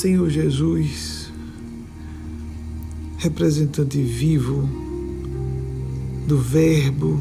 Senhor 0.00 0.30
Jesus, 0.30 1.30
representante 3.18 4.00
vivo 4.00 4.66
do 6.26 6.38
Verbo 6.38 7.20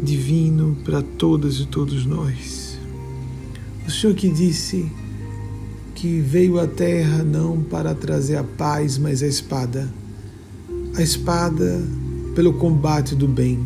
divino 0.00 0.76
para 0.84 1.02
todas 1.02 1.56
e 1.56 1.66
todos 1.66 2.06
nós. 2.06 2.78
O 3.84 3.90
Senhor 3.90 4.14
que 4.14 4.30
disse 4.30 4.88
que 5.96 6.20
veio 6.20 6.60
à 6.60 6.68
terra 6.68 7.24
não 7.24 7.60
para 7.60 7.96
trazer 7.96 8.36
a 8.36 8.44
paz, 8.44 8.96
mas 8.96 9.20
a 9.20 9.26
espada. 9.26 9.92
A 10.96 11.02
espada 11.02 11.82
pelo 12.36 12.52
combate 12.52 13.16
do 13.16 13.26
bem. 13.26 13.58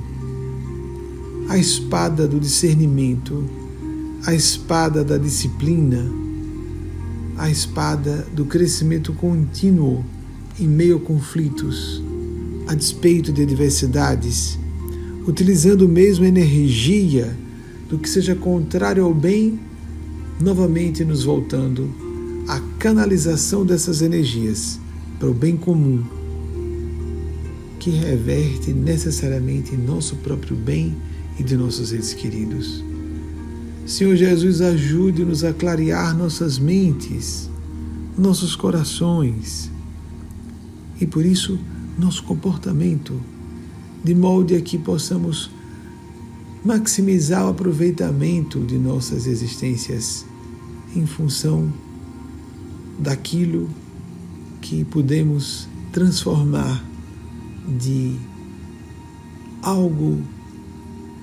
A 1.50 1.58
espada 1.58 2.26
do 2.26 2.40
discernimento. 2.40 3.44
A 4.24 4.32
espada 4.32 5.04
da 5.04 5.18
disciplina. 5.18 6.27
A 7.38 7.48
espada 7.48 8.26
do 8.34 8.44
crescimento 8.44 9.12
contínuo 9.12 10.04
em 10.58 10.66
meio 10.66 10.96
a 10.96 11.00
conflitos, 11.00 12.02
a 12.66 12.74
despeito 12.74 13.32
de 13.32 13.42
adversidades, 13.42 14.58
utilizando 15.24 15.88
mesmo 15.88 16.24
energia 16.24 17.36
do 17.88 17.96
que 17.96 18.08
seja 18.08 18.34
contrário 18.34 19.04
ao 19.04 19.14
bem, 19.14 19.60
novamente 20.40 21.04
nos 21.04 21.22
voltando 21.22 21.88
a 22.48 22.60
canalização 22.76 23.64
dessas 23.64 24.02
energias 24.02 24.80
para 25.20 25.30
o 25.30 25.34
bem 25.34 25.56
comum, 25.56 26.02
que 27.78 27.90
reverte 27.90 28.72
necessariamente 28.72 29.76
em 29.76 29.78
nosso 29.78 30.16
próprio 30.16 30.56
bem 30.56 30.96
e 31.38 31.44
de 31.44 31.56
nossos 31.56 31.92
entes 31.92 32.12
queridos. 32.14 32.82
Senhor 33.88 34.14
Jesus, 34.16 34.60
ajude-nos 34.60 35.42
a 35.42 35.54
clarear 35.54 36.14
nossas 36.14 36.58
mentes, 36.58 37.48
nossos 38.18 38.54
corações. 38.54 39.70
E, 41.00 41.06
por 41.06 41.24
isso, 41.24 41.58
nosso 41.98 42.22
comportamento, 42.24 43.18
de 44.04 44.14
modo 44.14 44.54
a 44.54 44.60
que 44.60 44.76
possamos 44.76 45.50
maximizar 46.62 47.46
o 47.46 47.48
aproveitamento 47.48 48.60
de 48.60 48.76
nossas 48.76 49.26
existências 49.26 50.26
em 50.94 51.06
função 51.06 51.72
daquilo 52.98 53.70
que 54.60 54.84
podemos 54.84 55.66
transformar 55.92 56.84
de 57.66 58.18
algo 59.62 60.20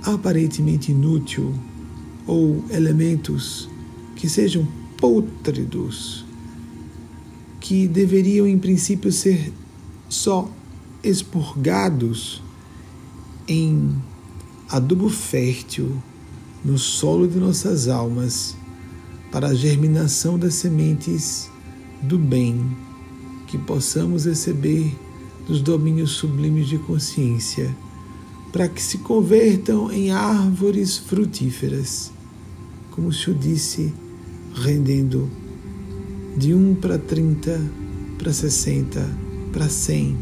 aparentemente 0.04 0.92
inútil 0.92 1.54
ou 2.28 2.64
elementos 2.70 3.70
que 4.16 4.28
sejam 4.30 4.68
pútridos, 4.98 6.26
que 7.60 7.88
deveriam 7.88 8.48
em 8.48 8.58
princípio 8.58 9.12
ser 9.12 9.52
só 10.10 10.50
expurgados 11.04 12.42
em 13.48 13.96
adubo 14.70 15.10
fértil 15.10 16.02
no 16.64 16.78
solo 16.78 17.28
de 17.28 17.38
nossas 17.38 17.88
almas 17.88 18.56
para 19.32 19.50
a 19.50 19.54
germinação 19.54 20.40
das 20.40 20.56
sementes 20.56 21.50
do 22.02 22.18
bem 22.18 22.76
que 23.48 23.58
possamos 23.58 24.26
receber 24.26 24.96
dos 25.48 25.62
domínios 25.62 26.12
sublimes 26.12 26.68
de 26.68 26.78
consciência, 26.78 27.76
para 28.52 28.68
que 28.68 28.82
se 28.82 29.00
convertam 29.00 29.92
em 29.92 30.12
árvores 30.12 30.98
frutíferas, 30.98 32.12
como 32.96 33.10
o 33.10 33.14
Senhor 33.14 33.38
disse, 33.38 33.94
rendendo 34.56 35.30
de 36.38 36.54
um 36.54 36.74
para 36.74 36.98
trinta, 36.98 37.60
para 38.18 38.32
sessenta, 38.32 39.06
para 39.52 39.68
cem. 39.68 40.18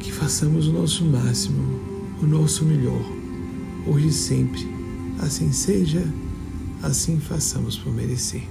Que 0.00 0.12
façamos 0.12 0.66
o 0.66 0.72
nosso 0.72 1.04
máximo, 1.04 1.62
o 2.20 2.26
nosso 2.26 2.64
melhor, 2.64 3.04
hoje 3.86 4.08
e 4.08 4.12
sempre. 4.12 4.68
Assim 5.20 5.52
seja, 5.52 6.02
assim 6.82 7.20
façamos 7.20 7.76
por 7.78 7.92
merecer. 7.92 8.42